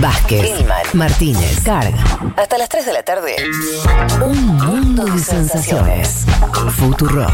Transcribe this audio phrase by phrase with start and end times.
[0.00, 0.64] Vázquez,
[0.94, 2.02] Martínez, Carga.
[2.36, 3.36] Hasta las 3 de la tarde.
[4.24, 6.26] Un mundo de sensaciones.
[6.72, 7.26] Futuro.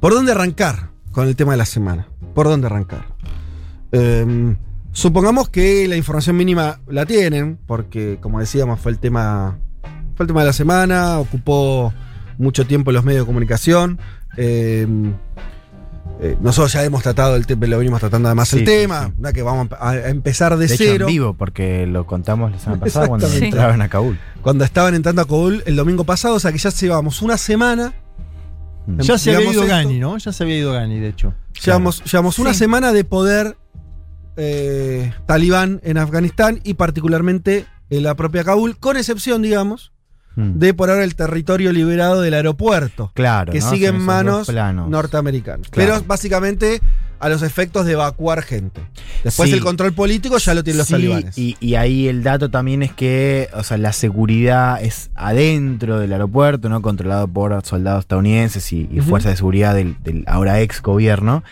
[0.00, 2.08] ¿Por dónde arrancar con el tema de la semana?
[2.34, 3.06] ¿Por dónde arrancar?
[3.90, 4.56] Em,
[4.92, 9.58] supongamos que la información mínima la tienen, porque como decíamos fue el tema,
[10.14, 11.92] fue el tema de la semana, ocupó
[12.38, 13.98] mucho tiempo en los medios de comunicación.
[14.36, 15.14] Em,
[16.20, 19.32] eh, nosotros ya hemos tratado el tema, lo venimos tratando además el Sí, tema, sí.
[19.32, 21.06] que vamos a a empezar de, De hecho, cero.
[21.06, 24.18] en vivo, porque lo contamos la semana pasada cuando entraban a Kabul.
[24.42, 27.92] Cuando estaban entrando a Kabul el domingo pasado, o sea que ya llevamos una semana,
[28.86, 29.00] Mm.
[29.00, 29.74] Ya se había ido esto.
[29.74, 30.16] Gani, ¿no?
[30.16, 31.34] Ya se había ido Gani, de hecho.
[31.62, 33.58] llevamos, llevamos una semana de poder
[34.38, 39.92] eh, talibán en Afganistán y particularmente en la propia Kabul, con excepción, digamos,
[40.36, 40.58] Mm.
[40.58, 43.52] de por ahora el territorio liberado del aeropuerto, Claro.
[43.52, 43.70] que ¿no?
[43.70, 44.48] sigue en manos
[44.88, 45.68] norteamericanas.
[45.68, 45.94] Claro.
[45.94, 46.80] Pero básicamente
[47.20, 48.80] a los efectos de evacuar gente.
[49.24, 49.56] Después Sí.
[49.56, 51.36] el control político ya lo tienen los Sí, talibanes.
[51.36, 56.12] Y, y ahí el dato también es que, o sea, la seguridad es adentro del
[56.12, 56.80] aeropuerto, ¿no?
[56.80, 61.42] Controlado por soldados estadounidenses y, y fuerzas de seguridad del, del ahora ex gobierno.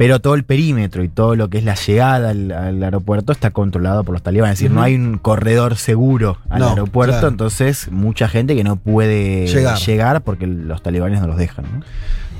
[0.00, 3.50] Pero todo el perímetro y todo lo que es la llegada al, al aeropuerto está
[3.50, 4.54] controlado por los talibanes.
[4.54, 7.28] Es decir, no hay un corredor seguro al No, aeropuerto, claro.
[7.28, 9.76] entonces mucha gente que no puede Llegar.
[9.78, 11.84] llegar, porque los talibanes no los dejan, ¿no?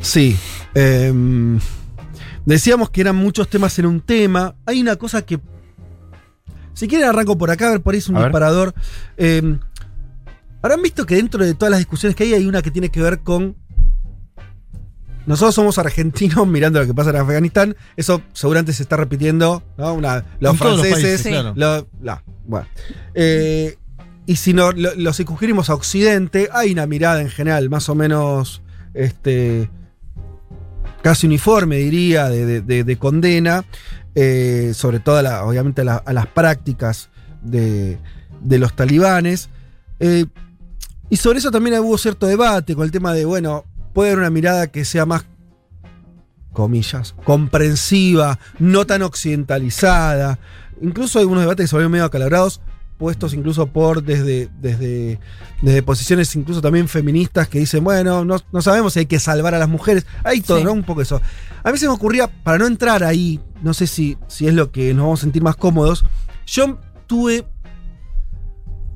[0.01, 0.39] Sí.
[0.75, 1.61] em,
[2.47, 4.55] decíamos que eran muchos temas en un tema.
[4.65, 5.39] Hay una cosa que.
[6.73, 8.73] Si quieren, arranco por acá, a ver, por ahí es un A disparador.
[9.19, 9.59] Em,
[10.63, 13.03] Habrán visto que dentro de todas las discusiones que hay, hay una que tiene que
[13.03, 13.55] ver con.
[15.31, 17.77] Nosotros somos argentinos mirando lo que pasa en Afganistán.
[17.97, 19.95] Eso seguramente se está repitiendo, ¿no?
[19.95, 20.93] Una- los En los franceses.
[21.23, 21.53] países, claro.
[21.57, 22.67] lo- la- bueno.
[23.15, 23.77] Eh,
[24.27, 27.95] y si no, lo, lo circunscribimos a Occidente, hay una mirada en general más o
[27.95, 28.61] menos
[28.95, 29.71] este,
[31.03, 33.65] casi uniforme, diría, de, de- de- de condena,
[34.15, 37.09] eh, sobre todo, a la- obviamente, a, la- a las prácticas
[37.43, 37.99] de,
[38.43, 39.49] de los talibanes.
[40.01, 40.27] Eh,
[41.09, 44.31] y sobre eso también hubo cierto debate con el tema de, bueno, puede haber una
[44.31, 45.25] mirada que sea más,
[46.53, 50.39] comillas, comprensiva, no tan occidentalizada.
[50.83, 52.61] Incluso hay unos debates que se volvieron medio acalorados,
[52.99, 55.19] puestos incluso por desde, desde,
[55.63, 59.55] desde posiciones incluso también feministas que dicen, bueno, no, no sabemos si hay que salvar
[59.55, 60.07] a las mujeres.
[60.23, 60.65] Hay todo, Sí.
[60.65, 60.73] ¿no?
[60.73, 61.21] Un poco eso.
[61.63, 64.71] A mí se me ocurría, para no entrar ahí, no sé si, si es lo
[64.71, 66.05] que nos vamos a sentir más cómodos,
[66.47, 67.47] yo tuve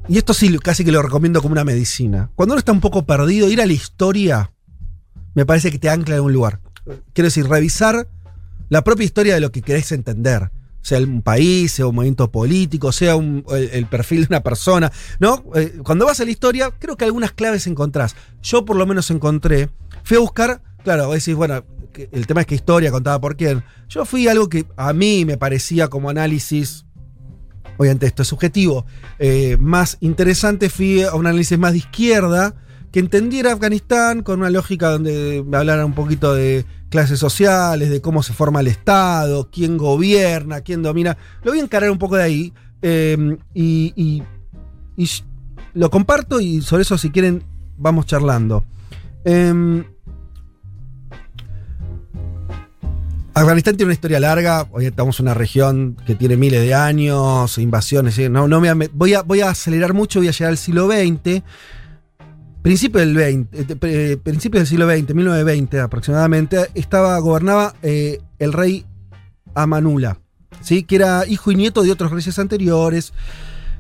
[0.07, 2.31] y esto sí casi que lo recomiendo como una medicina.
[2.35, 4.51] Cuando uno está un poco perdido, ir a la historia
[5.35, 6.61] me parece que te ancla en un lugar.
[7.13, 8.09] Quiero decir, revisar
[8.69, 10.51] la propia historia de lo que querés entender.
[10.83, 14.93] Sea un país, sea un movimiento político, sea un- el, perfil de una persona.
[15.19, 15.45] ¿no?
[15.55, 18.15] Eh, cuando vas a la historia, creo que algunas claves encontrás.
[18.43, 19.71] Yo por lo menos encontré.
[20.03, 21.65] Fui a buscar, claro, decís, bueno,
[22.13, 23.65] el tema es que historia contada por quién.
[23.89, 26.85] Yo fui a algo que a mí me parecía como análisis
[27.77, 28.87] obviamente esto es subjetivo,
[29.19, 32.55] eh, más interesante, fui a un análisis más de izquierda,
[32.95, 38.23] que entendiera Afganistán con una lógica donde hablara un poquito de clases sociales, de cómo
[38.23, 41.19] se forma el Estado, quién gobierna, quién domina.
[41.43, 44.23] Lo voy a encarar un poco de ahí eh, y,
[45.73, 47.43] lo comparto y sobre eso si quieren
[47.77, 48.65] vamos charlando.
[49.25, 49.85] Em,
[53.35, 54.69] Afganistán tiene una historia larga.
[54.71, 58.17] Hoy estamos en una región que tiene miles de años, invasiones.
[58.31, 58.47] No,
[58.93, 61.43] voy, a, voy a acelerar mucho, voy a llegar al siglo XX.
[62.65, 68.55] Principio del 20, eh, eh, principios del siglo XX, 1920 aproximadamente, estaba, gobernaba eh, el
[68.55, 68.87] rey
[69.55, 70.19] Amanula,
[70.63, 70.83] ¿sí?
[70.83, 73.13] que era hijo y nieto de otros reyes anteriores.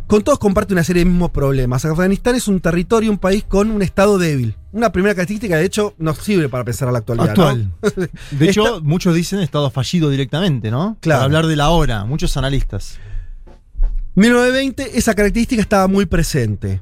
[0.07, 1.87] Con todos comparte una serie de mismos problemas.
[1.87, 4.55] Afganistán es un territorio, un país con un estado débil.
[4.71, 7.35] Una primera característica, de hecho, nos sirve para pensar a la actualidad.
[7.35, 7.47] ¿no?
[7.47, 7.73] Actual.
[8.33, 10.99] De hecho, muchos dicen estado fallido directamente, ¿no?
[11.01, 11.21] Claro.
[11.21, 12.99] Para hablar de la hora, muchos analistas.
[14.17, 16.81] 1920, esa característica estaba muy presente.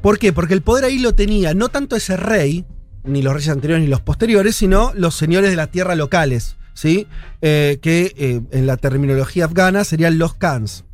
[0.00, 0.32] ¿Por qué?
[0.32, 2.64] Porque el poder ahí lo tenía no tanto ese rey,
[3.04, 7.06] ni los reyes anteriores ni los posteriores, sino los señores de la tierra locales, ¿sí?
[7.42, 10.84] Eh, que eh, en la terminología afgana serían los Khans.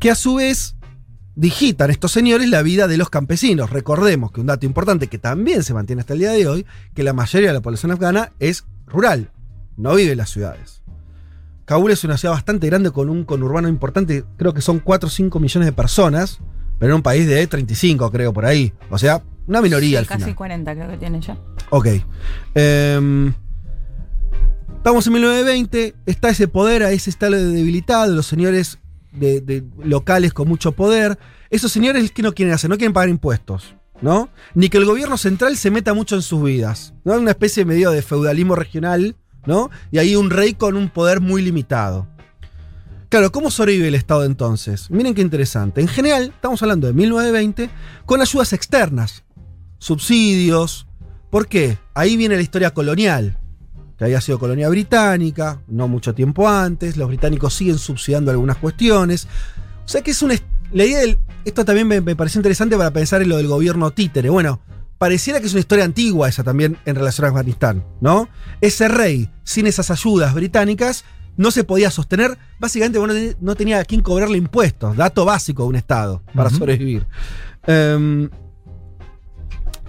[0.00, 0.76] Que a su vez
[1.34, 3.70] digitan estos señores la vida de los campesinos.
[3.70, 7.02] Recordemos que un dato importante que también se mantiene hasta el día de hoy, que
[7.02, 9.30] la mayoría de la población afgana es rural,
[9.76, 10.83] no vive en las ciudades.
[11.64, 15.10] Kabul es una ciudad bastante grande con un conurbano importante, creo que son 4 o
[15.10, 16.40] 5 millones de personas,
[16.78, 18.72] pero en un país de 35, creo, por ahí.
[18.90, 20.36] O sea, una minoría al Casi final.
[20.36, 21.38] 40 creo que tiene ya.
[21.70, 21.86] Ok.
[22.54, 23.32] Em,
[24.76, 28.78] estamos en 1920, está ese poder, a ese estado de debilidad de los señores
[29.12, 31.18] de, de locales con mucho poder.
[31.50, 32.68] Esos señores, ¿qué no quieren hacer?
[32.68, 33.74] No quieren pagar impuestos.
[34.00, 34.28] ¿no?
[34.54, 37.14] Ni que el gobierno central se meta mucho en sus vidas, ¿no?
[37.14, 39.70] Una especie medio de feudalismo regional, ¿no?
[39.90, 42.06] Y ahí un rey con un poder muy limitado.
[43.08, 44.90] Claro, ¿cómo sobrevive el Estado entonces?
[44.90, 45.80] Miren qué interesante.
[45.80, 47.70] En general, estamos hablando de 1920,
[48.06, 49.22] con ayudas externas,
[49.78, 50.88] subsidios.
[51.30, 51.78] ¿Por qué?
[51.94, 53.38] Ahí viene la historia colonial,
[53.96, 59.28] que había sido colonia británica, no mucho tiempo antes, los británicos siguen subsidiando algunas cuestiones.
[59.84, 60.34] O sea que es una...
[60.72, 61.18] La idea del...
[61.44, 64.28] Esto también me, me pareció interesante para pensar en lo del gobierno títere.
[64.30, 64.60] Bueno,
[64.98, 68.28] pareciera que es una historia antigua esa también en relación a Afganistán, ¿no?
[68.60, 71.04] Ese rey, sin esas ayudas británicas,
[71.36, 72.38] no se podía sostener.
[72.58, 77.06] Básicamente bueno, no tenía a quién cobrarle impuestos, dato básico de un Estado para sobrevivir.
[77.66, 78.30] Em,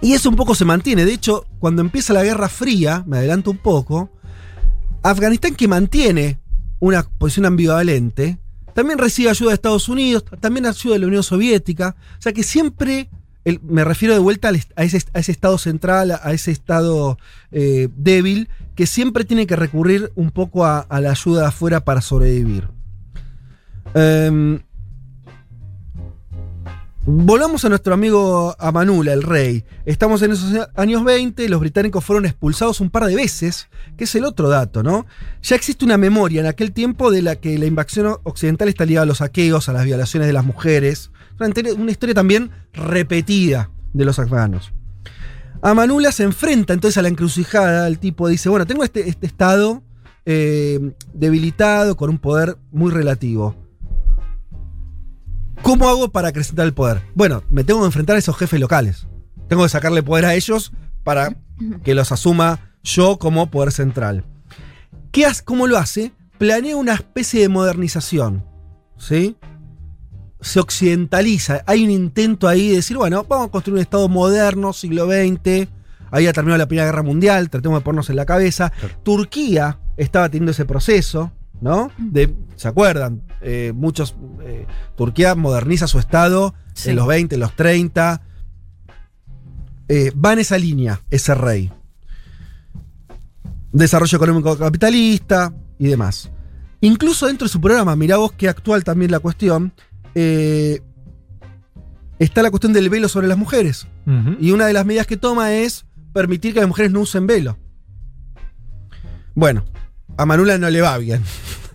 [0.00, 1.04] y eso un poco se mantiene.
[1.04, 4.10] De hecho, cuando empieza la Guerra Fría, me adelanto un poco,
[5.02, 6.40] Afganistán que mantiene
[6.80, 8.38] una posición ambivalente,
[8.74, 11.96] también recibe ayuda de Estados Unidos, también ayuda de la Unión Soviética.
[12.18, 13.08] O sea que siempre,
[13.62, 14.98] me refiero de vuelta a ese,
[15.32, 17.18] Estado central, a ese Estado
[17.52, 21.84] eh, débil, que siempre tiene que recurrir un poco a, a la ayuda de afuera
[21.84, 22.68] para sobrevivir.
[23.94, 24.60] Em,
[27.08, 29.64] Volvamos a nuestro amigo Amanula, el rey.
[29.84, 34.14] Estamos en esos años 20, los británicos fueron expulsados un par de veces, que es
[34.16, 35.06] el otro dato, ¿no?
[35.40, 39.04] Ya existe una memoria en aquel tiempo de la que la invasión occidental está ligada
[39.04, 41.12] a los saqueos, a las violaciones de las mujeres.
[41.38, 44.72] Una, historia también repetida de los afganos.
[45.62, 47.86] Amanula se enfrenta entonces a la encrucijada.
[47.86, 49.84] El tipo dice: Bueno, tengo este, este estado
[50.24, 53.65] eh, debilitado, con un poder muy relativo.
[55.62, 57.02] ¿Cómo hago para acrecentar el poder?
[57.14, 59.06] Bueno, me tengo que enfrentar a esos jefes locales.
[59.48, 60.72] Tengo que sacarle poder a ellos
[61.04, 61.36] para
[61.84, 64.24] que los asuma yo como poder central.
[65.12, 66.12] ¿Qué hace, ¿Cómo lo hace?
[66.38, 68.44] Planea una especie de modernización.
[68.98, 69.36] ¿Sí?
[70.40, 71.62] Se occidentaliza.
[71.66, 75.68] Hay un intento ahí de decir, bueno, vamos a construir un Estado moderno, siglo XX.
[76.10, 78.72] Ahí ha terminado la Primera Guerra Mundial, tratemos de ponernos en la cabeza.
[79.02, 81.90] Turquía estaba teniendo ese proceso, ¿no?
[81.98, 83.22] De, ¿Se acuerdan?
[83.42, 84.16] Eh, muchos.
[84.42, 84.66] eh,
[84.96, 86.90] Turquía moderniza su Estado Sí.
[86.90, 88.22] en los 20, en los 30.
[89.88, 91.70] Eh, va en esa línea, ese rey.
[93.72, 96.30] Desarrollo económico capitalista y demás.
[96.80, 99.72] Incluso dentro de su programa, mirá vos que actual también la cuestión,
[100.14, 100.80] eh,
[102.18, 103.86] está la cuestión del velo sobre las mujeres.
[104.40, 107.58] Y una de las medidas que toma es permitir que las mujeres no usen velo.
[109.34, 109.64] Bueno,
[110.16, 111.22] a Manula no le va bien.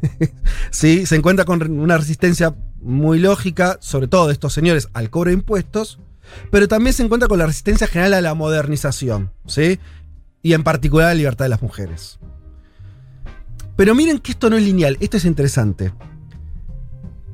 [0.72, 5.30] sí, se encuentra con una resistencia muy lógica, sobre todo de estos señores, al cobro
[5.30, 6.00] de impuestos,
[6.50, 9.80] pero también se encuentra con la resistencia general a la modernización, ¿sí?
[10.42, 12.20] Y en particular a la libertad de las mujeres.
[13.76, 15.94] Pero miren que esto no es lineal, esto es interesante.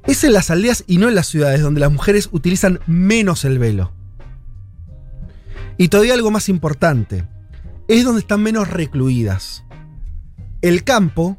[0.06, 3.60] Es en las aldeas y no en las ciudades donde las mujeres utilizan menos el
[3.60, 3.92] velo.
[5.78, 7.28] Y todavía algo más importante,
[7.88, 9.64] es donde están menos recluidas.
[10.62, 11.38] El campo,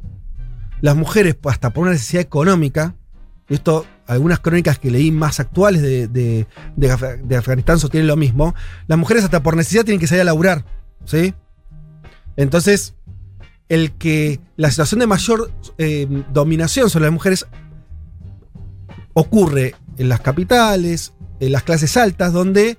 [0.81, 2.95] las mujeres, hasta por una necesidad económica,
[3.49, 8.15] esto, algunas crónicas que leí más actuales de, de- de Af- de Afganistán sostienen lo
[8.15, 8.55] mismo,
[8.87, 10.65] las mujeres hasta por necesidad tienen que salir a laburar,
[11.05, 11.33] ¿sí?
[12.35, 12.95] Entonces,
[13.67, 17.45] el que la situación de mayor eh, dominación sobre las mujeres
[19.13, 22.77] ocurre en las capitales, en las clases altas, donde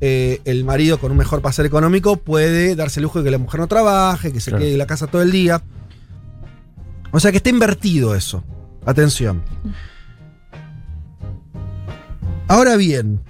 [0.00, 3.38] eh, el marido con un mejor pasar económico puede darse el lujo de que la
[3.38, 4.62] mujer no trabaje, que se Claro.
[4.64, 5.62] quede en la casa todo el día.
[7.12, 8.44] O sea que está invertido eso.
[8.84, 9.42] Atención.
[12.48, 13.22] Ahora bien,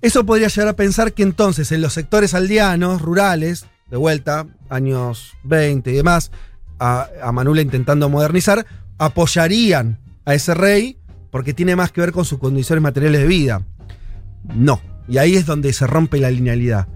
[0.00, 5.32] eso podría llegar a pensar que entonces en los sectores aldeanos, rurales, de vuelta, años
[5.44, 6.30] 20 y demás,
[6.78, 8.64] a, a Manula intentando modernizar,
[8.98, 10.98] apoyarían a ese rey
[11.30, 13.62] porque tiene más que ver con sus condiciones materiales de vida.
[14.54, 14.80] No.
[15.10, 16.88] Y ahí es donde se rompe la linealidad.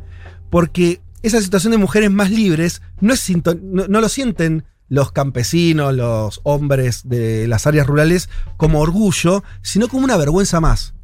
[0.51, 3.29] Porque esa situación de mujeres más libres no, es
[3.63, 9.89] no, no lo sienten los campesinos, los hombres de las áreas rurales como orgullo, sino
[9.89, 10.95] como una vergüenza más.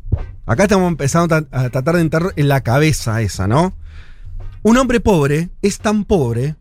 [0.46, 3.74] Acá estamos empezando a, a tratar de entrar en la cabeza esa, ¿no?
[4.62, 6.56] Un hombre pobre es tan pobre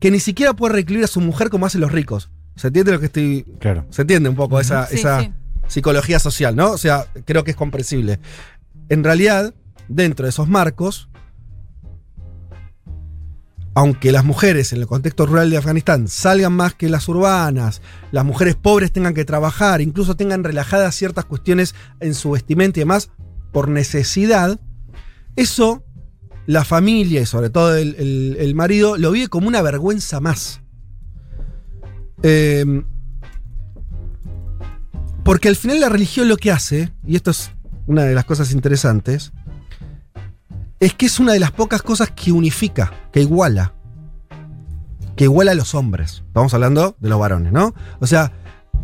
[0.00, 2.30] que ni siquiera puede recluir a su mujer como hacen los ricos.
[2.56, 3.86] ¿Se entiende lo que estoy Claro.
[3.90, 5.32] se entiende un poco esa, Sí, esa sí.
[5.68, 6.72] psicología social, ¿no?
[6.72, 8.18] O sea, creo que es comprensible.
[8.88, 9.54] En realidad,
[9.88, 11.08] dentro de esos marcos,
[13.74, 18.24] aunque las mujeres en el contexto rural de Afganistán salgan más que las urbanas, las
[18.24, 23.10] mujeres pobres tengan que trabajar, incluso tengan relajadas ciertas cuestiones en su vestimenta y demás,
[23.52, 24.60] por necesidad,
[25.34, 25.84] eso
[26.46, 30.60] la familia y sobre todo el, marido lo vive como una vergüenza más.
[32.22, 32.82] Eh,
[35.24, 37.50] porque al final la religión lo que hace, y esto es
[37.86, 39.32] una de las cosas interesantes,
[40.84, 43.72] es que es una de las pocas cosas que unifica, que iguala.
[45.16, 46.24] Que iguala a los hombres.
[46.26, 47.74] Estamos hablando de los varones, ¿no?
[48.00, 48.32] O sea,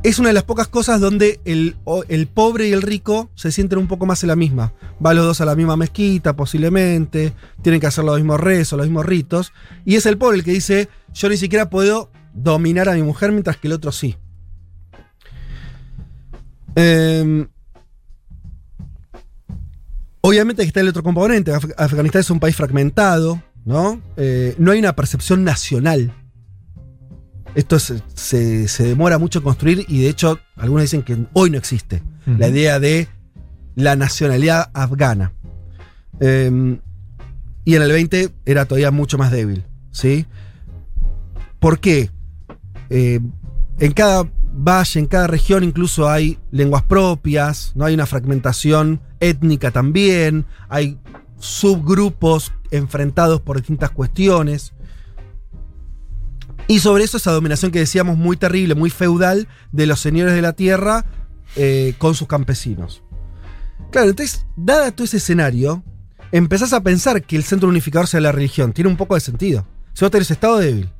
[0.02, 1.76] es una de las pocas cosas donde el,
[2.08, 4.72] el pobre y el rico se sienten un poco más en la misma.
[4.98, 7.34] Van los dos a la misma mezquita, posiblemente.
[7.60, 9.52] Tienen que hacer los mismos rezos, los mismos ritos.
[9.84, 13.32] Y es el pobre el que dice: Yo ni siquiera puedo dominar a mi mujer
[13.32, 14.16] mientras que el otro sí.
[16.76, 17.48] Em,
[20.20, 21.52] obviamente que está el otro componente.
[21.52, 24.00] Af- Afganistán es un país fragmentado, ¿no?
[24.16, 26.12] Eh, no hay una percepción nacional.
[27.54, 31.50] Esto se, se- se demora mucho en construir y de hecho algunos dicen que hoy
[31.50, 33.08] no existe la idea de
[33.74, 35.32] la nacionalidad afgana.
[36.20, 36.78] Eh,
[37.64, 40.26] y en el 20 era todavía mucho más débil, ¿sí?
[41.58, 42.10] ¿Por qué?
[42.88, 43.20] Eh,
[43.78, 49.70] en cada valle, en cada región incluso hay lenguas propias, no hay una fragmentación étnica
[49.70, 50.98] también, hay
[51.38, 54.72] subgrupos enfrentados por distintas cuestiones.
[56.66, 60.42] Y sobre eso esa dominación que decíamos muy terrible, muy feudal de los señores de
[60.42, 61.04] la tierra
[61.56, 63.02] eh, con sus campesinos.
[63.90, 65.82] Claro, entonces, dada todo ese escenario,
[66.30, 68.72] empezás a pensar que el centro unificador sea la religión.
[68.72, 69.66] Tiene un poco de sentido.
[69.94, 70.90] Si vos tenés estado débil,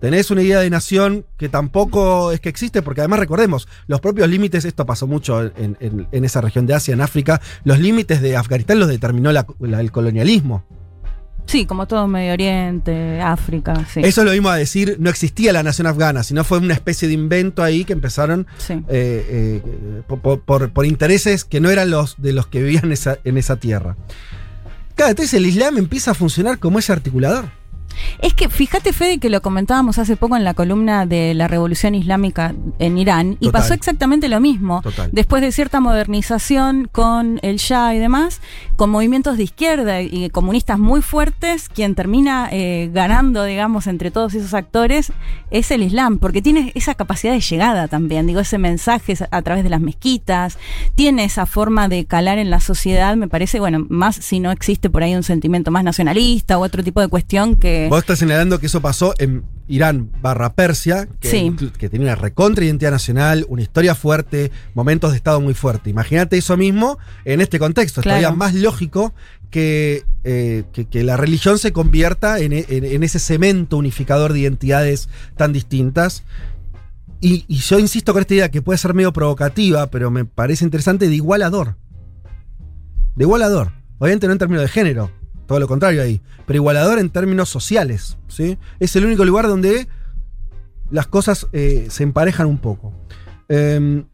[0.00, 4.28] tenés una idea de nación que tampoco es que existe, porque además recordemos, los propios
[4.28, 8.20] límites, esto pasó mucho en, en- en esa región de Asia, en África, los límites
[8.22, 10.64] de Afganistán los determinó la- la- el colonialismo.
[11.46, 14.00] Sí, como todo Medio Oriente, África, sí.
[14.04, 17.08] Eso es lo mismo a decir, no existía la nación afgana, sino fue una especie
[17.08, 18.74] de invento ahí que empezaron sí.
[18.74, 18.82] eh,
[19.66, 22.92] eh, por, por- por- por intereses que no eran los de los que vivían en
[22.92, 23.96] esa, en esa tierra.
[24.94, 27.46] Claro, entonces el Islam empieza a funcionar como ese articulador.
[28.20, 31.94] Es que fíjate, Fede, que lo comentábamos hace poco en la columna de la revolución
[31.94, 33.52] islámica en Irán, y Total.
[33.52, 34.82] pasó exactamente lo mismo.
[34.82, 35.10] Total.
[35.12, 38.40] Después de cierta modernización con el Shah y demás,
[38.78, 44.34] con movimientos de izquierda y comunistas muy fuertes, quien termina eh, ganando, digamos, entre todos
[44.34, 45.12] esos actores
[45.50, 49.64] es el Islam, porque tiene esa capacidad de llegada también, digo, ese mensaje a través
[49.64, 50.58] de las mezquitas,
[50.94, 54.88] tiene esa forma de calar en la sociedad, me parece, bueno, más si no existe
[54.88, 57.88] por ahí un sentimiento más nacionalista u otro tipo de cuestión que...
[57.90, 61.36] Vos estás señalando que eso pasó en Irán barra Persia, que, Sí.
[61.36, 65.90] inclu- que tiene una recontra identidad nacional, una historia fuerte, momentos de Estado muy fuerte.
[65.90, 68.00] Imagínate eso mismo en este contexto.
[68.00, 68.20] Es Claro.
[68.20, 69.14] todavía más lógico
[69.50, 74.32] que, eh, que, que la religión se convierta en, e- en- en ese cemento unificador
[74.32, 76.22] de identidades tan distintas.
[77.20, 80.64] Y, y yo insisto con esta idea que puede ser medio provocativa, pero me parece
[80.64, 81.76] interesante, de igualador.
[83.16, 83.72] De igualador.
[83.98, 85.10] Obviamente no en términos de género,
[85.48, 88.18] todo lo contrario ahí, pero igualador en términos sociales.
[88.28, 88.58] ¿sí?
[88.78, 89.88] Es el único lugar donde
[90.90, 92.92] las cosas eh, se emparejan un poco.
[93.48, 94.04] Em,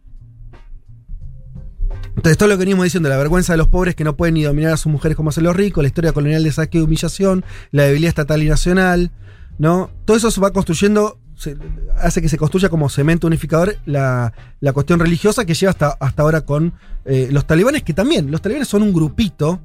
[2.17, 4.45] entonces, todo lo que venimos diciendo, la vergüenza de los pobres que no pueden ni
[4.45, 7.45] dominar a sus mujeres como hacen los ricos, la historia colonial de saque y humillación,
[7.73, 9.11] la debilidad estatal y nacional,
[9.59, 9.91] ¿no?
[10.05, 11.19] Todo eso se va construyendo,
[11.99, 16.23] hace que se construya como cemento unificador la, la cuestión religiosa que lleva hasta, hasta
[16.23, 16.75] ahora con
[17.05, 19.61] eh, los talibanes, que también, los talibanes son un grupito,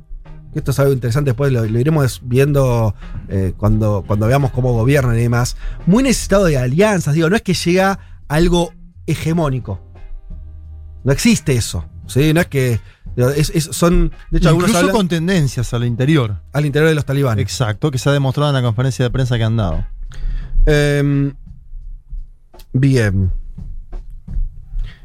[0.56, 2.96] esto es algo interesante, después lo, lo iremos viendo
[3.27, 7.41] eh, cuando, cuando veamos cómo gobiernan y demás, muy necesitado de alianzas, digo, no es
[7.41, 8.74] que llega algo
[9.08, 9.79] hegemónico.
[11.03, 11.86] No existe eso.
[12.08, 12.34] ¿sí?
[12.34, 12.79] No es que.
[13.36, 14.12] es- es- son.
[14.32, 16.41] De hecho, algunos Incluso hablan con tendencias al interior.
[16.51, 17.41] al interior de los talibanes.
[17.44, 19.86] Exacto, que se ha demostrado en la conferencia de prensa que han dado.
[20.65, 21.34] Em,
[22.74, 23.32] bien.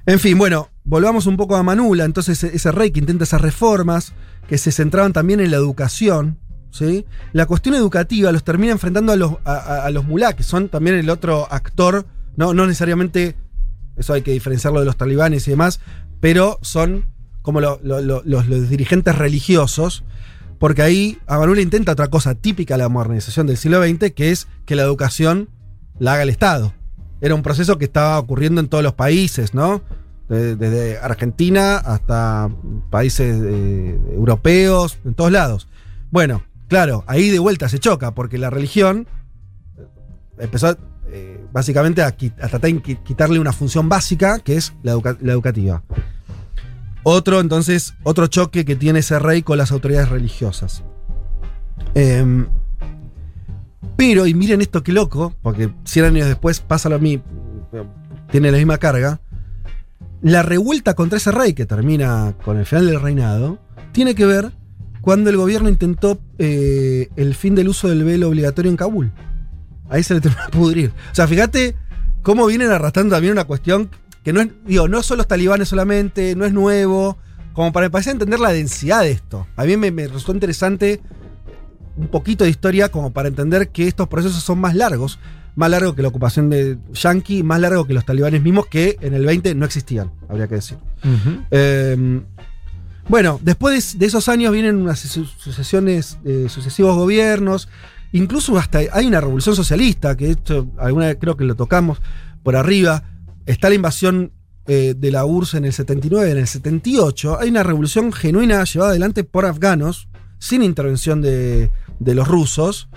[0.06, 2.04] En fin, bueno, volvamos un poco a Manula.
[2.04, 4.12] Entonces, e-, ese rey que intenta esas reformas,
[4.48, 6.38] que se centraban también en la educación.
[6.70, 7.06] ¿sí?
[7.32, 9.16] La cuestión educativa los termina enfrentando a
[9.90, 13.36] los, mulá, que son también el otro actor, no, no necesariamente,
[13.96, 15.80] eso hay que diferenciarlo de los talibanes y demás,
[16.20, 17.06] pero son
[17.42, 20.02] como lo- lo- lo- los, dirigentes religiosos,
[20.58, 24.48] porque ahí Amanula intenta otra cosa típica de la modernización del siglo XX, que es
[24.64, 25.50] que la educación
[25.98, 26.72] la haga el Estado.
[27.20, 29.82] Era un proceso que estaba ocurriendo en todos los países, ¿no?
[30.28, 32.50] De- Desde Argentina hasta
[32.90, 35.68] países eh, europeos, en todos lados.
[36.10, 39.06] Bueno, claro, ahí de vuelta se choca, porque la religión
[39.76, 39.82] eh,
[40.38, 40.76] empezó
[41.08, 45.82] eh, básicamente a, tratar de qui- quitarle una función básica, que es la educativa.
[47.02, 50.82] Otro, entonces, otro choque que tiene ese rey con las autoridades religiosas.
[51.94, 52.46] Em,
[53.96, 57.24] pero, y miren esto qué loco, porque 100 años después pasa lo mismo,
[58.30, 59.20] tiene la misma carga.
[60.24, 63.58] La revuelta contra ese rey, que termina con el final del reinado,
[63.92, 64.52] tiene que ver
[65.02, 69.12] cuando el gobierno intentó eh, el fin del uso del velo obligatorio en Kabul.
[69.90, 70.94] Ahí se le terminó a pudrir.
[71.12, 71.76] O sea, fíjate
[72.22, 73.90] cómo vienen arrastrando también una cuestión
[74.22, 77.18] que no es, digo, no son los talibanes solamente, no es nuevo,
[77.52, 79.46] como para empezar a entender la densidad de esto.
[79.56, 81.02] A mí me, me resultó interesante
[81.98, 85.18] un poquito de historia como para entender que estos procesos son más largos,
[85.56, 89.14] más largos que la ocupación de Yankee, más largos que los talibanes mismos que en
[89.14, 90.78] el 20 no existían, habría que decir.
[91.50, 92.22] Eh,
[93.08, 97.68] bueno, después de, de esos años vienen unas su- sucesiones, eh, sucesivos gobiernos,
[98.12, 102.00] incluso hasta hay una revolución socialista, que esto alguna vez creo que lo tocamos
[102.42, 103.04] por arriba,
[103.46, 104.32] está la invasión
[104.66, 108.90] eh, de la URSS en el 79, en el 78, hay una revolución genuina llevada
[108.92, 110.08] adelante por afganos,
[110.38, 111.70] sin intervención de,
[112.00, 112.88] de los rusos,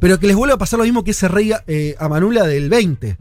[0.00, 3.16] pero que les vuelve a pasar lo mismo que ese rey eh, Amanula del 20,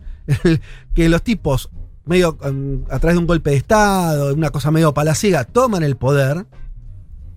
[0.94, 1.70] que los tipos
[2.06, 5.96] medio um, a través de un golpe de Estado, una cosa medio palaciega, toman el
[5.96, 6.46] poder,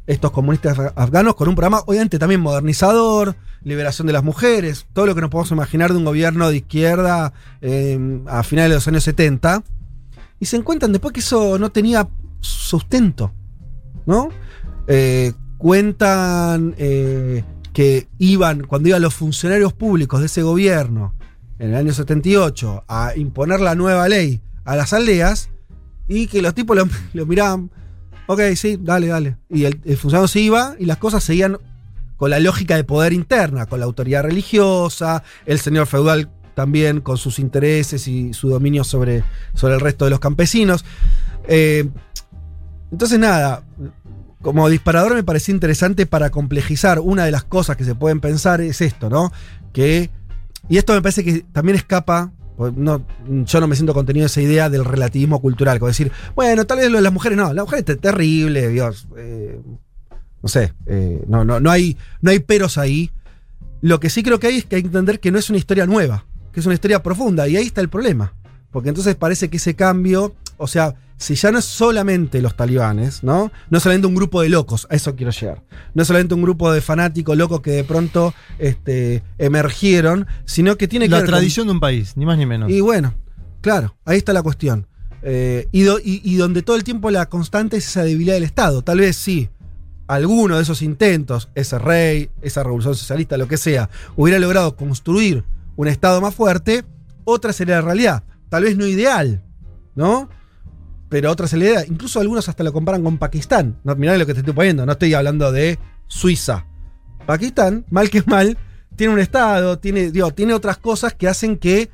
[0.06, 5.06] estos comunistas af- afganos, con un programa obviamente también modernizador, liberación de las mujeres, todo
[5.06, 8.88] lo que nos podemos imaginar de un gobierno de izquierda eh, a finales de los
[8.88, 9.62] años 70,
[10.38, 12.09] y se encuentran después que eso no tenía
[12.40, 13.33] sustento,
[14.04, 14.28] ¿no?
[14.87, 17.42] Eh, cuentan eh,
[17.76, 21.14] que iban, cuando iban los funcionarios públicos de ese gobierno,
[21.59, 25.50] en el año 78, a imponer la nueva ley a las aldeas,
[26.09, 26.75] y que los tipos
[27.12, 27.71] lo, miraban,
[28.28, 29.37] ok, sí, dale, dale.
[29.50, 31.59] Y el, el funcionario se iba y las cosas seguían
[32.16, 37.18] con la lógica de poder interna, con la autoridad religiosa, el señor feudal también con
[37.18, 40.83] sus intereses y su dominio sobre, sobre el resto de los campesinos.
[41.47, 41.87] Eh,
[42.90, 43.64] entonces, nada,
[44.43, 48.61] como disparador me parecía interesante para complejizar una de las cosas que se pueden pensar
[48.61, 49.33] es esto, ¿no?
[49.73, 50.11] Que,
[50.69, 54.28] y esto me parece que también escapa, pues no, yo no me siento contenido de
[54.28, 57.52] esa idea del relativismo cultural, como decir, bueno, tal vez lo de las mujeres no,
[57.52, 59.61] la mujer es terrible, Dios, eh,
[60.43, 63.11] no sé, eh, no, no, no, hay, no hay peros ahí.
[63.81, 65.59] Lo que sí creo que hay es que hay que entender que no es una
[65.59, 68.33] historia nueva, que es una historia profunda, y ahí está el problema.
[68.71, 73.23] Porque entonces parece que ese cambio, o sea, si ya no es solamente los talibanes,
[73.25, 73.50] ¿no?
[73.70, 75.62] No es solamente un grupo de locos, a eso quiero llegar.
[75.94, 80.88] No es solamente un grupo de fanáticos locos que de pronto este, emergieron, sino que
[80.88, 82.70] tiene que La ver tradición de un país, ni más ni menos.
[82.70, 83.14] y bueno,
[83.61, 84.87] claro, ahí está la cuestión.
[85.22, 88.44] Eh, y, do- y- y donde todo el tiempo la constante es esa debilidad del
[88.44, 88.83] Estado.
[88.83, 89.48] Tal vez sí,
[90.07, 95.44] alguno de esos intentos, ese rey, esa revolución socialista, lo que sea, hubiera logrado construir
[95.74, 96.85] un Estado más fuerte,
[97.24, 98.22] otra sería la realidad.
[98.50, 99.42] Tal vez no ideal,
[99.96, 100.29] ¿no?
[101.09, 101.87] Pero otra sería la idea.
[101.87, 103.79] Incluso algunos hasta lo comparan con Pakistán.
[103.85, 106.66] No, mirá lo que te estoy poniendo, no estoy hablando de Suiza.
[107.27, 108.57] Pakistán, mal que mal,
[108.95, 111.90] tiene un Estado, tiene, digo, tiene otras cosas que hacen que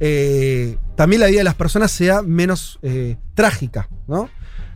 [0.00, 4.28] eh, también la vida de las personas sea menos eh, trágica, ¿no?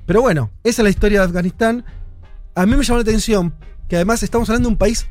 [0.07, 1.85] Pero bueno, esa es la historia de Afganistán.
[2.55, 3.55] A mí me llamó la atención
[3.89, 5.07] que además estamos hablando de un país,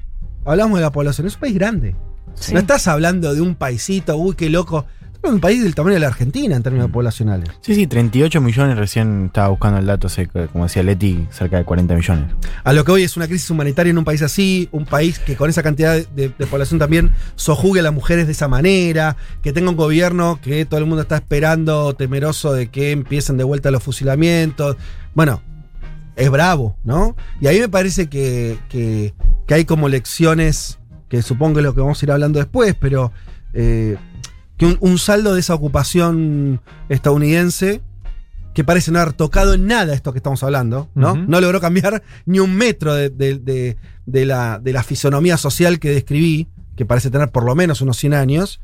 [0.45, 1.95] hablamos de la población, es un país grande.
[2.36, 2.54] Sí.
[2.54, 4.86] No estás hablando de un paisito, uy, qué loco.
[5.27, 7.49] Un país del tamaño de la Argentina en términos poblacionales.
[7.61, 10.07] Sí, sí, 38 millones, recién estaba buscando el dato,
[10.51, 12.25] como decía Leti, cerca de 40 millones.
[12.63, 15.35] A lo que hoy es una crisis humanitaria en un país así, un país que
[15.35, 19.51] con esa cantidad de, de población también sojugue a las mujeres de esa manera, que
[19.51, 23.71] tenga un gobierno que todo el mundo está esperando, temeroso de que empiecen de vuelta
[23.71, 24.77] los fusilamientos.
[25.15, 25.41] Bueno,
[26.15, 27.15] es bravo, ¿no?
[27.41, 29.13] Y ahí me parece que, que-
[29.47, 32.75] que hay como lecciones, que supongo que es lo que vamos a ir hablando después,
[32.79, 33.11] pero
[33.53, 33.95] eh,
[34.57, 37.81] que un, un saldo de esa ocupación estadounidense,
[38.53, 41.15] que parece no haber tocado en nada esto que estamos hablando, ¿no?
[41.15, 45.79] No logró cambiar ni un metro de, de- de- de la, de la fisonomía social
[45.79, 48.61] que describí, que parece tener por lo menos unos 100 años,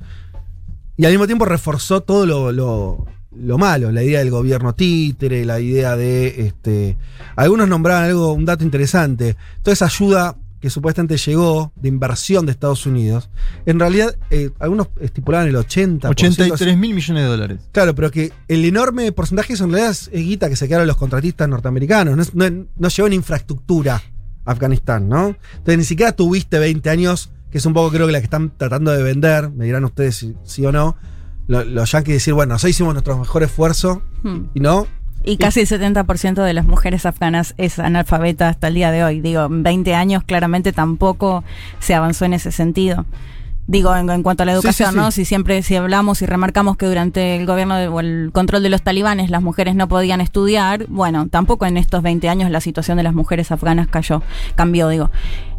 [0.97, 5.45] y al mismo tiempo reforzó todo lo, lo- lo malo, la idea del gobierno títere,
[5.45, 6.45] la idea de.
[6.47, 6.97] Este,
[7.38, 9.38] algunos nombraban algo, un dato interesante.
[9.63, 13.30] Toda esa ayuda que supuestamente llegó de inversión de Estados Unidos,
[13.65, 16.08] en realidad eh, algunos estipulaban el 80%.
[16.10, 17.60] 83 mil millones de dólares.
[17.71, 20.97] Claro, pero que el enorme porcentaje eso en realidad es guita que se quedaron los
[20.97, 22.15] contratistas norteamericanos.
[22.15, 22.45] No, es- no,
[22.78, 24.02] no llegó en infraestructura
[24.45, 25.36] a Afganistán, ¿no?
[25.58, 28.56] Entonces ni siquiera tuviste 20 años, que es un poco creo que la que están
[28.56, 30.95] tratando de vender, me dirán ustedes si sí o no,
[31.47, 34.45] lo- los yankees decir, bueno, nosotros hicimos nuestro mejor esfuerzo Hmm.
[34.54, 34.86] y no.
[35.24, 39.22] Y casi el 70% de las mujeres afganas es analfabeta hasta el día de hoy.
[39.22, 41.44] Digo, en 20 años claramente tampoco
[41.80, 43.06] se avanzó en ese sentido.
[43.68, 45.00] Digo, en, en cuanto a la educación, sí, sí.
[45.00, 45.12] ¿no?
[45.12, 48.70] Si siempre, si hablamos y remarcamos que durante el gobierno de- o el control de
[48.70, 52.98] los talibanes las mujeres no podían estudiar, bueno, tampoco en estos 20 años la situación
[52.98, 54.24] de las mujeres afganas cayó,
[54.56, 55.12] cambió, digo.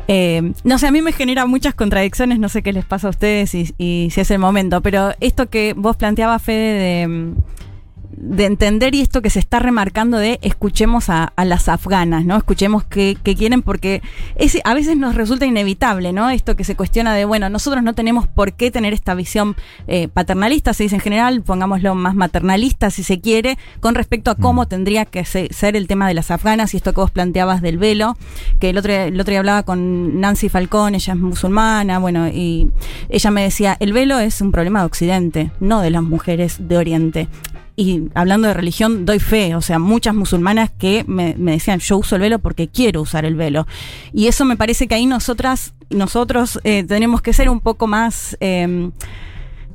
[0.08, 3.10] Eh, no sé, a mí me genera muchas contradicciones, no sé qué les pasa a
[3.10, 7.32] ustedes y, y si es el momento, pero esto que vos planteabas, Fede, de,
[8.16, 12.36] de entender y esto que se está remarcando de escuchemos a, a las afganas, ¿no?
[12.36, 14.02] Escuchemos qué, qué quieren porque
[14.36, 16.30] es, a veces nos resulta inevitable, ¿no?
[16.30, 20.08] Esto que se cuestiona de, bueno, nosotros no tenemos por qué tener esta visión eh,
[20.08, 24.66] paternalista, se dice en general, pongámoslo más maternalista si se quiere, con respecto a cómo
[24.66, 27.78] tendría que se- ser el tema de las afganas y esto que vos planteabas del
[27.78, 28.16] velo,
[28.60, 32.70] que el otro, el otro día hablaba con Nancy Falcón, ella es musulmana, bueno, y
[33.08, 36.76] ella me decía, el velo es un problema de Occidente, no de las mujeres de
[36.76, 37.28] Oriente.
[37.74, 41.98] Y hablando de religión, doy fe, o sea, muchas musulmanas que me, me decían, yo
[41.98, 43.66] uso el velo porque quiero usar el velo.
[44.12, 48.36] Y eso me parece que ahí nosotras, nosotros eh, tenemos que ser un poco más...
[48.40, 48.90] eh,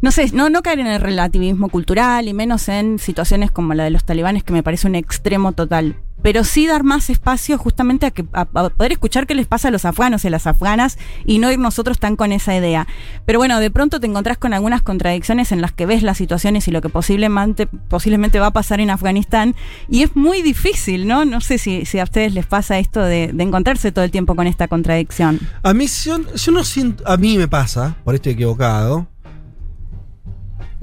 [0.01, 3.83] no sé, no, no caer en el relativismo cultural y menos en situaciones como la
[3.83, 5.95] de los talibanes, que me parece un extremo total.
[6.21, 9.71] Pero sí dar más espacio justamente a, que, a, poder escuchar qué les pasa a
[9.71, 12.88] los afganos y a las afganas y no ir nosotros tan con esa idea.
[13.25, 16.67] Pero bueno, de pronto te encontrás con algunas contradicciones en las que ves las situaciones
[16.67, 19.55] y lo que posiblemente, posiblemente va a pasar en Afganistán
[19.89, 21.23] y es muy difícil, ¿no?
[21.23, 24.47] No sé si, si a ustedes les pasa esto de, encontrarse todo el tiempo con
[24.47, 25.39] esta contradicción.
[25.62, 27.03] A mí, yo, yo no siento.
[27.07, 29.07] A mí me pasa, por esto equivocado.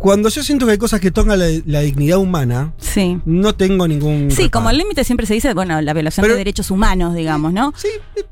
[0.05, 3.19] Cuando yo siento que hay cosas que tocan la, la dignidad humana, Sí.
[3.25, 4.31] no tengo ningún.
[4.31, 7.55] Sí, como el límite siempre se dice, bueno, la violación Pero- de derechos humanos, digamos,
[7.55, 7.73] ¿no?
[7.75, 8.25] Sí, eh,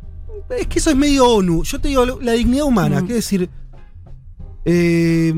[0.60, 1.64] es que eso es medio ONU.
[1.64, 3.04] Yo te digo, la dignidad humana, Mm.
[3.06, 3.48] quiero decir.
[4.66, 5.32] eh,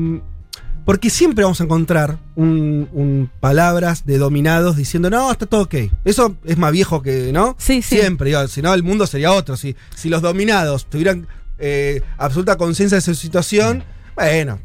[0.85, 5.75] porque siempre vamos a encontrar un, un palabras de dominados diciendo, no, está todo ok.
[6.03, 7.55] Eso es más viejo que, ¿no?
[7.57, 7.95] Sí, sí.
[7.97, 9.55] Siempre, digo, si no, el mundo sería otro.
[9.57, 11.27] Si, si los dominados tuvieran
[11.59, 13.83] eh, absoluta conciencia de su situación,
[14.15, 14.59] bueno,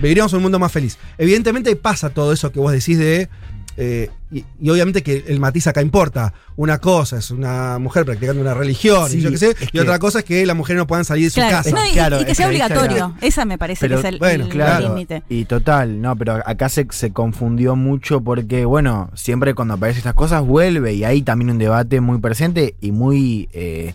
[0.00, 0.98] viviríamos un mundo más feliz.
[1.18, 3.28] Evidentemente pasa todo eso que vos decís de.
[3.76, 6.32] eh, y, y obviamente que el matiz acá importa.
[6.56, 9.80] Una cosa es una mujer practicando una religión, y yo qué sé, es y que-
[9.80, 11.70] otra cosa es que las mujeres no puedan salir de su casa.
[11.70, 13.14] no, y, Claro, y que es sea obligatorio.
[13.20, 14.88] Esa me parece Pero, que es el bueno, claro.
[14.90, 15.22] límite.
[15.28, 20.14] Y total, no, pero acá se, se confundió mucho porque, bueno, siempre cuando aparecen estas
[20.14, 23.94] cosas vuelve y hay también un debate muy presente y muy eh,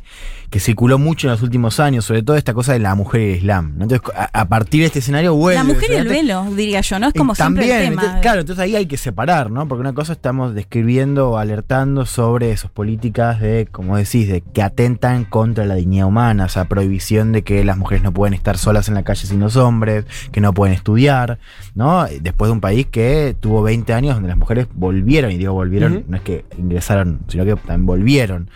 [0.49, 3.23] que circuló mucho en los últimos años, sobre todo esta cosa de la mujer y
[3.31, 3.73] el Islam.
[3.77, 3.83] ¿no?
[3.83, 5.57] Entonces, a, a partir de este escenario vuelve.
[5.59, 7.07] La mujer y el velo, diría yo, ¿no?
[7.09, 8.01] Es como siempre también, el tema.
[8.01, 9.67] entonces, claro, entonces ahí hay que separar, ¿no?
[9.67, 14.63] Porque una cosa estamos describiendo o alertando sobre esas políticas de, como decís, de que
[14.63, 18.57] atentan contra la dignidad humana, o sea, prohibición de que las mujeres no pueden estar
[18.57, 21.37] solas en la calle sin los hombres, que no pueden estudiar,
[21.75, 22.05] ¿no?
[22.05, 26.05] Después de un país que tuvo 20 años donde las mujeres volvieron, y digo volvieron,
[26.07, 28.49] no es que ingresaron, sino que también volvieron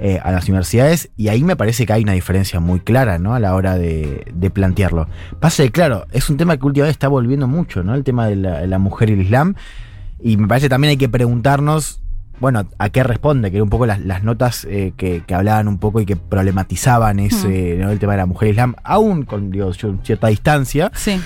[0.00, 3.32] eh, a las universidades, y ahí me parece que hay una diferencia muy clara, ¿no?
[3.32, 5.06] A la hora de, de plantearlo.
[5.38, 7.94] Pasa que, claro, es un tema que últimamente está volviendo mucho, ¿no?
[7.94, 9.54] El tema de la, la mujer y el Islam.
[10.22, 12.00] Y me parece también hay que preguntarnos,
[12.40, 15.68] bueno, a qué responde, que era un poco las, las notas eh, que, que hablaban
[15.68, 17.90] un poco y que problematizaban ese, ¿no?
[17.90, 20.90] el tema de la mujer Islam, aún con digo, cierta distancia.
[20.94, 21.20] Sí.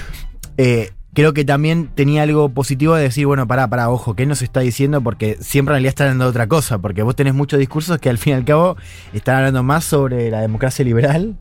[0.58, 4.42] Eh, creo que también tenía algo positivo de decir, bueno, pará, pará, ojo, ¿qué nos
[4.42, 5.00] está diciendo?
[5.00, 8.10] Porque siempre en realidad están hablando de otra cosa, porque vos tenés muchos discursos que
[8.10, 8.76] al fin y al cabo
[9.14, 11.36] están hablando más sobre la democracia liberal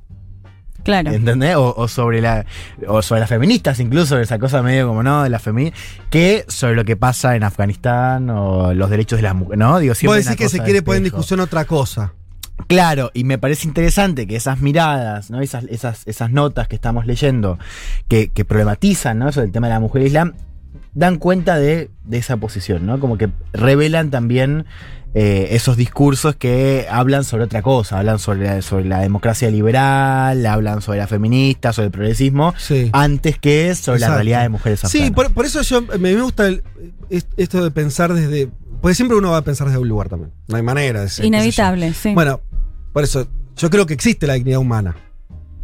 [0.86, 1.12] Claro.
[1.12, 1.56] ¿Entendés?
[1.56, 2.46] O, o sobre la
[2.88, 6.46] o sobre las feministas, incluso, sobre esa cosa medio como no, de las feministas, que
[6.48, 9.80] sobre lo que pasa en Afganistán o los derechos de las mujeres, ¿no?
[9.80, 12.14] Digo, siempre decís una que se quiere poner en discusión otra cosa.
[12.68, 15.42] Claro, y me parece interesante que esas miradas, ¿no?
[15.42, 17.58] Esas, esas, esas notas que estamos leyendo,
[18.08, 19.28] que, que problematizan, ¿no?
[19.28, 20.34] Eso del tema de la mujer el Islam,
[20.94, 23.00] dan cuenta de, de esa posición, ¿no?
[23.00, 24.66] Como que revelan también
[25.18, 30.46] eh, esos discursos que hablan sobre otra cosa, hablan sobre la, sobre la democracia liberal,
[30.46, 32.90] hablan sobre la feminista, sobre el progresismo, Sí.
[32.94, 35.12] antes que sobre la realidad de mujeres Sí, afganas.
[35.16, 36.62] por, por eso yo me, me gusta el-
[37.38, 38.50] esto de pensar desde.
[38.82, 40.32] Porque siempre uno va a pensar desde un lugar también.
[40.48, 41.26] No hay manera de ser.
[41.26, 42.14] Inevitable, sí.
[42.14, 42.42] Bueno,
[42.94, 44.96] por eso, yo creo que existe la dignidad humana.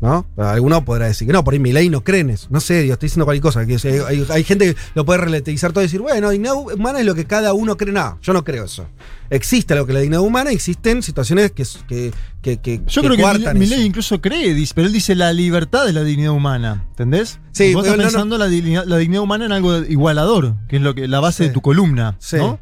[0.01, 0.25] ¿No?
[0.35, 2.47] Alguno podrá decir que no, por ahí mi ley no creen eso.
[2.49, 3.65] No sé, Dios, estoy diciendo cualquier cosa.
[3.67, 3.75] Que,
[4.07, 7.13] hay, hay gente que lo puede relativizar todo y decir, bueno, dignidad humana es lo
[7.13, 7.93] que cada uno cree.
[7.93, 8.87] No, yo no creo eso.
[9.29, 12.11] Existe lo que es la dignidad humana, existen situaciones que, que,
[12.41, 15.93] que, que- Yo creo que mi, ley incluso cree, pero él dice la libertad de
[15.93, 17.39] la dignidad humana, ¿entendés?
[17.51, 18.09] Sí, Vos estás no, no.
[18.09, 21.43] pensando La, dignidad, la dignidad humana en algo igualador, que es lo que la base
[21.43, 21.47] Sí.
[21.49, 22.37] de tu columna, Sí.
[22.37, 22.59] ¿no?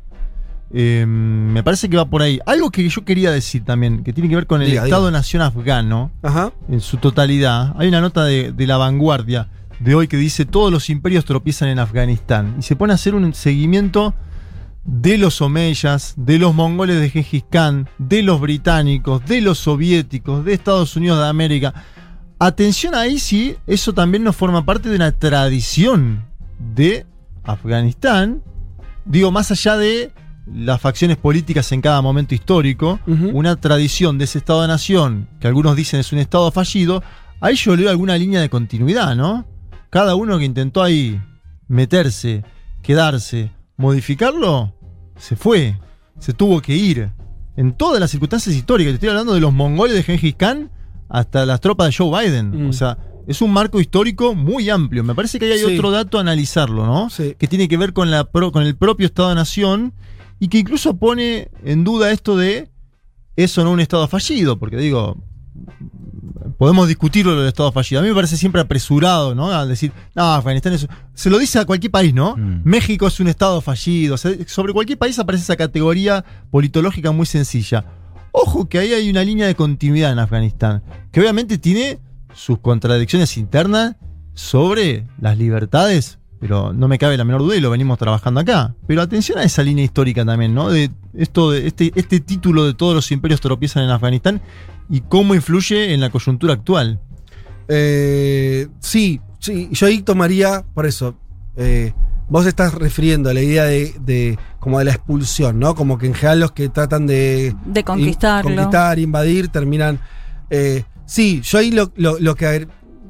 [0.71, 2.39] Eh, me parece que va por ahí.
[2.45, 6.12] Algo que yo quería decir también, que tiene que ver con el Diga, Estado-Nación afgano,
[6.21, 6.51] Ajá.
[6.69, 7.73] en su totalidad.
[7.77, 11.69] Hay una nota de, de la vanguardia de hoy que dice todos los imperios tropiezan
[11.69, 12.55] en Afganistán.
[12.60, 14.13] Y se pone a hacer un seguimiento
[14.84, 20.45] de los omeyas, de los mongoles de Gengis Khan, de los británicos, de los soviéticos,
[20.45, 21.73] de Estados Unidos de América.
[22.39, 26.25] Atención ahí si eso también no forma parte de una tradición
[26.73, 27.05] de
[27.43, 28.41] Afganistán.
[29.05, 30.12] Digo, más allá de
[30.54, 33.00] las facciones políticas en cada momento histórico,
[33.34, 37.04] una tradición de ese Estado de Nación, que algunos dicen es un Estado fallido,
[37.42, 39.46] ahí yo leo alguna línea de continuidad, ¿no?
[39.90, 41.20] Cada uno que intentó ahí
[41.68, 42.44] meterse,
[42.82, 44.74] quedarse, modificarlo,
[45.18, 45.78] se fue.
[46.20, 47.10] Se tuvo que ir.
[47.56, 48.92] En todas las circunstancias históricas.
[48.92, 50.70] Te estoy hablando de los mongoles de Gengis Khan
[51.10, 52.66] hasta las tropas de Joe Biden.
[52.68, 52.70] Mm.
[52.70, 55.04] O sea, es un marco histórico muy amplio.
[55.04, 55.76] Me parece que ahí hay Sí.
[55.76, 57.10] otro dato a analizarlo, ¿no?
[57.10, 57.36] Sí.
[57.38, 59.94] Que tiene que ver con, la pro- con el propio Estado-Nación
[60.39, 62.69] y que incluso pone en duda esto de
[63.36, 65.17] eso no un Estado fallido, porque digo,
[66.58, 68.02] podemos discutirlo lo del Estado fallido.
[68.02, 69.52] A mí me parece siempre apresurado, ¿no?
[69.52, 70.88] Al decir, no, Afganistán es.
[71.13, 72.36] Se lo dice a cualquier país, ¿no?
[72.36, 72.62] Mm.
[72.65, 74.15] México es un Estado fallido.
[74.15, 77.86] O sea, sobre cualquier país aparece esa categoría politológica muy sencilla.
[78.32, 81.99] Ojo que ahí hay una línea de continuidad en Afganistán, que obviamente tiene
[82.34, 83.95] sus contradicciones internas
[84.34, 88.75] sobre las libertades, pero no me cabe la menor duda y lo venimos trabajando acá.
[88.88, 90.69] Pero atención a esa línea histórica también, ¿no?
[90.69, 94.41] De esto de este, este título de todos los imperios tropiezan en Afganistán
[94.89, 96.99] y cómo influye en la coyuntura actual.
[97.67, 101.15] Eh, sí, sí, yo ahí tomaría, por eso,
[101.56, 101.93] eh,
[102.28, 105.75] vos estás refiriendo a la idea de, de- como de la expulsión, ¿no?
[105.75, 108.49] Como que en general los que tratan de De conquistarlo.
[108.49, 109.99] in- conquistar, invadir, terminan.
[110.49, 112.67] eh, sí, yo ahí lo, lo- lo que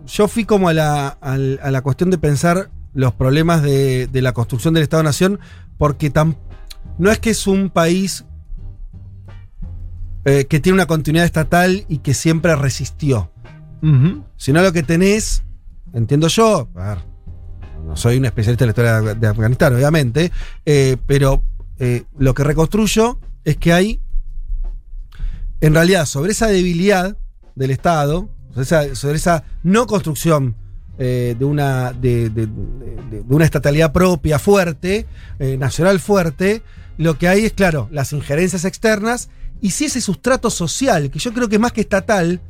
[0.08, 1.38] yo fui como a la, a
[1.72, 5.40] la cuestión de pensar los problemas de, de la construcción del Estado-Nación,
[5.78, 6.36] porque tam-
[6.98, 8.26] no es que es un país
[10.26, 13.32] eh, que tiene una continuidad estatal y que siempre resistió.
[14.36, 15.44] Sino lo que tenés,
[15.94, 16.98] entiendo yo, a ver,
[17.86, 20.32] no soy un especialista en la historia de, de Afganistán, obviamente,
[20.66, 21.42] eh, pero
[21.78, 24.02] eh, lo que reconstruyo es que hay,
[25.62, 27.18] en realidad, sobre esa debilidad
[27.56, 30.56] del Estado, sobre esa, sobre esa no construcción
[31.00, 35.06] eh, de, una, de, de- de- de una estatalidad propia fuerte,
[35.40, 36.62] eh, nacional fuerte,
[36.98, 39.30] lo que hay es, claro, las injerencias externas
[39.62, 42.42] y si ese sustrato social, que yo creo que más que estatal,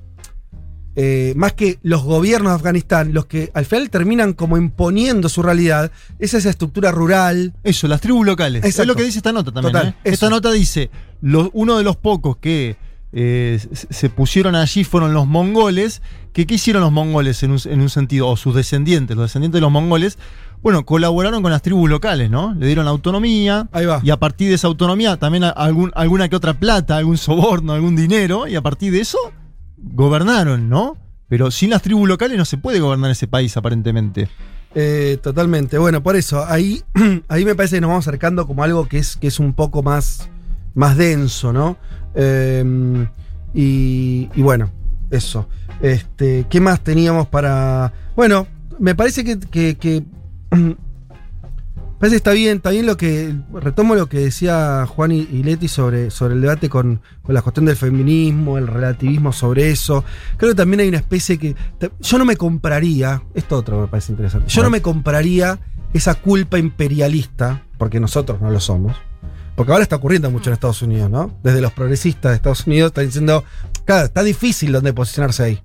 [0.96, 5.42] eh, más que los gobiernos de Afganistán, los que al final terminan como imponiendo su
[5.44, 7.54] realidad, es esa estructura rural.
[7.64, 8.64] Eso, las tribus locales.
[8.64, 8.88] Es Exacto.
[8.88, 9.96] lo que dice esta nota también.
[10.04, 10.90] Esta nota dice,
[11.22, 12.76] lo- uno de los pocos que
[13.12, 16.02] eh, se- pusieron allí fueron los mongoles.
[16.34, 18.28] Que, ¿Qué hicieron los mongoles en un, en un sentido?
[18.28, 20.18] O sus descendientes, los descendientes de los mongoles.
[20.62, 22.54] Bueno, colaboraron con las tribus locales, ¿no?
[22.54, 23.68] Le dieron autonomía.
[23.72, 24.02] Ahí va.
[24.04, 27.96] Y a partir de esa autonomía, también algún, alguna que otra plata, algún soborno, algún
[27.96, 28.46] dinero.
[28.48, 29.18] Y a partir de eso,
[29.78, 30.98] gobernaron, ¿no?
[31.28, 34.28] Pero sin las tribus locales no se puede gobernar ese país, aparentemente.
[34.76, 35.78] Eh, totalmente.
[35.78, 36.82] Bueno, por eso, ahí,
[37.28, 39.82] ahí me parece que nos vamos acercando como algo que es, que es un poco
[39.84, 40.30] más,
[40.76, 41.78] más denso, ¿no?
[42.16, 43.08] Eh,
[43.54, 44.70] y, y bueno,
[45.12, 45.48] eso.
[45.82, 47.94] Este, ¿Qué más teníamos para...?
[48.16, 48.48] Bueno,
[48.80, 49.40] me parece que...
[49.40, 50.04] que, que-
[52.00, 53.34] parece que está bien, está bien lo que...
[53.54, 57.42] Retomo lo que decía Juan y, y Leti sobre, sobre el debate con, con la
[57.42, 60.04] cuestión del feminismo, el relativismo sobre eso.
[60.38, 61.56] Creo que también hay una especie que...
[62.02, 65.60] Yo no me compraría, esto otro me parece interesante, yo no me compraría
[65.94, 68.96] esa culpa imperialista, porque nosotros no lo somos.
[69.60, 71.38] Porque ahora está ocurriendo mucho en Estados Unidos, ¿no?
[71.44, 73.44] Desde los progresistas de Estados Unidos están diciendo,
[73.84, 75.62] claro, está difícil donde posicionarse ahí.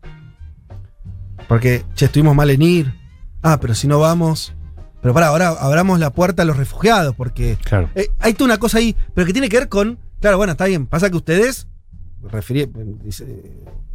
[1.49, 2.93] Porque, che, estuvimos mal en ir.
[3.41, 4.53] Ah, pero si no vamos...
[5.01, 7.89] Pero para, ahora abramos la puerta a los refugiados, porque Claro.
[7.95, 9.99] eh, hay toda una cosa ahí, pero que tiene que ver con.
[10.21, 10.87] Claro, bueno, está bien.
[10.87, 11.67] Pasa que ustedes.
[12.23, 12.67] Referí,
[13.05, 13.27] dice,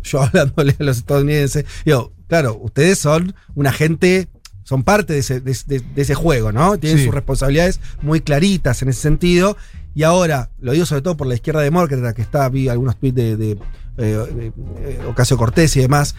[0.03, 1.65] yo hablándole a los estadounidenses.
[1.83, 4.27] Digo, claro, ustedes son una gente.
[4.63, 6.77] Son parte de ese, de, de- de ese juego, ¿no?
[6.77, 7.05] Tienen Sí.
[7.05, 9.57] sus responsabilidades muy claritas en ese sentido.
[9.95, 13.15] Y ahora, lo digo sobre todo por la izquierda demócrata, que está, vi algunos tweets
[13.15, 13.57] de, de, eh,
[13.97, 16.15] de, eh, Ocasio Cortés y demás.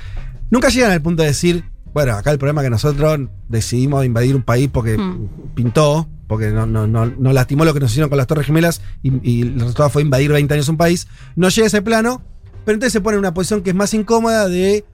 [0.50, 4.36] Nunca llegan al punto de decir, bueno, acá el problema es que nosotros decidimos invadir
[4.36, 5.28] un país porque Hmm.
[5.54, 8.82] pintó, porque no, no, no, no lastimó lo que nos hicieron con las Torres Gemelas
[9.02, 11.08] y, y el resultado fue invadir 20 años un país.
[11.36, 12.22] No llega a ese plano,
[12.64, 14.84] pero entonces se pone en una posición que es más incómoda de,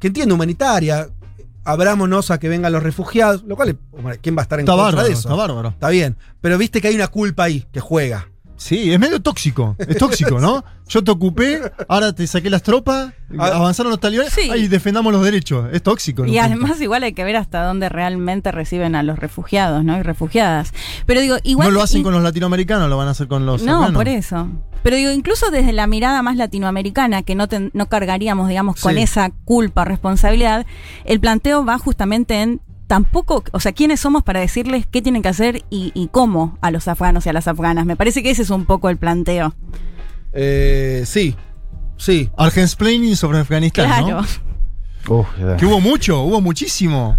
[0.00, 1.08] que entiendo, humanitaria.
[1.64, 3.78] Abrámonos a que vengan los refugiados, lo cual,
[4.20, 5.20] ¿quién va a estar en Está contra bárbaro, de eso?
[5.28, 5.68] está bárbaro.
[5.70, 8.28] Está bien, pero viste que hay una culpa ahí que juega.
[8.56, 9.74] Sí, es medio tóxico.
[9.78, 10.64] Es tóxico, ¿no?
[10.88, 13.48] Yo te ocupé, ahora te saqué las tropas, Ah.
[13.54, 14.50] avanzaron los talibanes, Sí.
[14.50, 15.66] ahí defendamos los derechos.
[15.72, 16.22] Es tóxico.
[16.24, 16.42] Y punto.
[16.42, 19.98] además igual hay que ver hasta dónde realmente reciben a los refugiados, ¿no?
[19.98, 20.72] Y refugiadas.
[21.06, 21.68] Pero digo, igual...
[21.68, 23.94] no lo hacen y- con los latinoamericanos, lo van a hacer con los No, afganos.
[23.96, 24.48] por eso.
[24.82, 28.94] Pero digo, incluso desde la mirada más latinoamericana, que no, ten- no cargaríamos, digamos, con
[28.94, 29.00] Sí.
[29.02, 30.66] esa culpa, responsabilidad,
[31.06, 35.28] el planteo va justamente en tampoco, o sea, quiénes somos para decirles qué tienen que
[35.28, 37.86] hacer y, y cómo a los afganos y a las afganas.
[37.86, 39.54] Me parece que ese es un poco el planteo.
[40.32, 41.36] Eh, sí,
[41.96, 42.30] sí.
[42.36, 44.06] Argensplaining sobre Afganistán, Claro.
[44.06, 44.18] ¿no?
[44.20, 45.26] Uf.
[45.58, 47.18] Que hubo mucho, hubo muchísimo.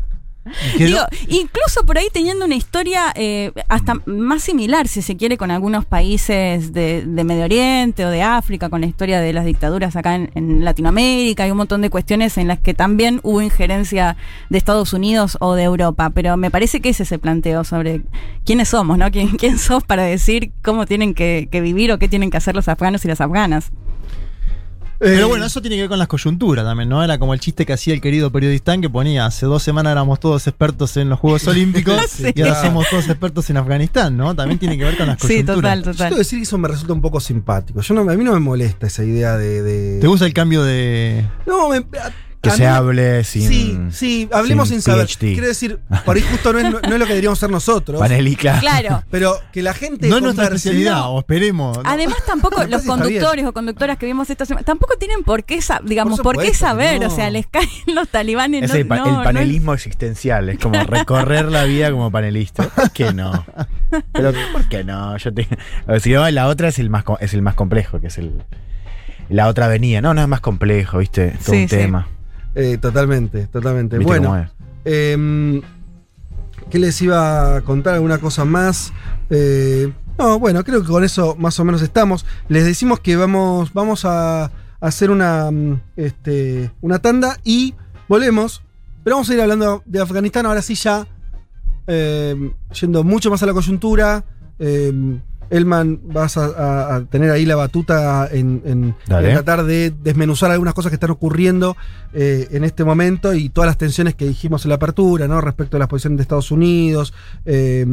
[0.77, 5.49] Digo, incluso por ahí teniendo una historia eh, hasta más similar, si se quiere, con
[5.49, 9.95] algunos países de, de Medio Oriente o de África, con la historia de las dictaduras
[9.95, 14.17] acá en, en Latinoamérica, hay un montón de cuestiones en las que también hubo injerencia
[14.49, 18.01] de Estados Unidos o de Europa, pero me parece que ese se planteó sobre
[18.45, 19.09] quiénes somos, ¿no?
[19.11, 22.55] ¿Quién, quién sos para decir cómo tienen que, que vivir o qué tienen que hacer
[22.55, 23.71] los afganos y las afganas?
[24.99, 27.03] Pero Eh, bueno, eso tiene que ver con las coyunturas también, ¿no?
[27.03, 30.19] Era como el chiste que hacía el querido periodista que ponía, hace dos semanas éramos
[30.19, 32.31] todos expertos en los Juegos Olímpicos Sí.
[32.33, 34.35] y ahora somos todos expertos en Afganistán, ¿no?
[34.35, 35.55] También tiene que ver con las Sí, coyunturas.
[35.57, 35.97] total, Yo total.
[36.07, 37.81] tengo que decir que eso me resulta un poco simpático.
[37.81, 39.61] Yo no, a mí no me molesta esa idea de.
[39.61, 41.25] de- ¿Te gusta el cambio de...?
[41.45, 41.85] No, me.
[42.51, 43.47] Que se hable sin.
[43.47, 45.07] Sí, sí, hablemos sin, sin saber.
[45.07, 45.33] PhD.
[45.33, 47.99] Quiero decir, por ahí justo no es, no es lo que deberíamos ser nosotros.
[47.99, 48.59] Panel claro.
[48.59, 49.03] Claro.
[49.11, 50.07] Pero que la gente.
[50.07, 51.77] No es nuestra especialidad, No, o esperemos.
[51.77, 51.83] ¿no?
[51.85, 56.19] Además, tampoco los conductores o conductoras que vimos esta semana, tampoco tienen por qué, digamos,
[56.21, 57.01] Por por, qué saber.
[57.01, 57.07] no.
[57.07, 58.63] O sea, les caen los talibanes.
[58.63, 61.91] Es no, el, pa- no, el no es- panelismo existencial, es como recorrer la vida
[61.91, 62.63] como panelista.
[62.69, 63.45] ¿Por qué no?
[64.13, 65.15] Pero ¿por qué no?
[65.17, 65.47] Yo te,
[65.99, 68.43] si no, la otra es el más co- es el más complejo, que es el
[69.29, 70.01] la otra avenida.
[70.01, 71.31] No, no es más complejo, ¿viste?
[71.43, 71.75] Todo Sí, un sí.
[72.55, 73.97] Eh, totalmente, totalmente.
[73.97, 74.49] ¿Viste cómo Bueno,
[74.85, 75.61] em,
[76.69, 77.95] ¿qué les iba a contar?
[77.95, 78.93] ¿Alguna cosa más?
[79.29, 82.25] Eh, no, bueno, creo que con eso más o menos estamos.
[82.47, 87.75] Les decimos que vamos, vamos a hacer una, mm, este, una tanda y
[88.07, 88.61] volvemos.
[89.03, 91.05] Pero vamos a ir hablando de Afganistán ahora sí ya,
[91.85, 94.23] em, yendo mucho más a la coyuntura.
[95.49, 99.29] Em, Elman, vas a, a- a tener ahí la batuta en, en- Dale.
[99.29, 101.75] en tratar de desmenuzar algunas cosas que están ocurriendo
[102.13, 105.41] eh, en este momento y todas las tensiones que dijimos en la apertura, ¿no?
[105.41, 107.13] Respecto a la posición de Estados Unidos,
[107.45, 107.85] eh,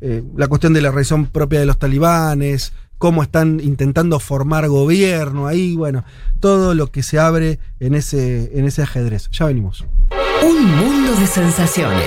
[0.00, 5.46] eh, la cuestión de la reacción propia de los talibanes, cómo están intentando formar gobierno
[5.46, 6.04] ahí, bueno,
[6.40, 9.28] todo lo que se abre en ese, en ese ajedrez.
[9.30, 9.84] Ya venimos.
[10.42, 12.04] Un mundo de sensaciones.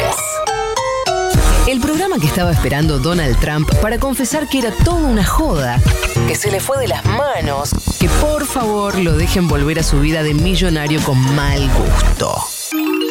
[1.68, 5.82] El programa que estaba esperando Donald Trump para confesar que era toda una joda,
[6.26, 10.00] que se le fue de las manos, que por favor lo dejen volver a su
[10.00, 13.07] vida de millonario con mal gusto.